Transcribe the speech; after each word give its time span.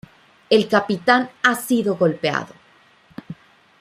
El 0.49 0.67
capitán 0.67 1.29
ha 1.43 1.53
sido 1.53 1.95
golpeado. 1.95 2.55